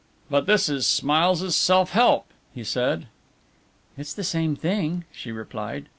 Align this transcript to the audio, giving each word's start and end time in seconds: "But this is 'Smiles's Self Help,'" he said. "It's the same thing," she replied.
"But 0.31 0.47
this 0.47 0.67
is 0.67 0.87
'Smiles's 0.87 1.55
Self 1.55 1.91
Help,'" 1.91 2.33
he 2.55 2.63
said. 2.63 3.05
"It's 3.95 4.15
the 4.15 4.23
same 4.23 4.55
thing," 4.55 5.05
she 5.11 5.31
replied. 5.31 5.85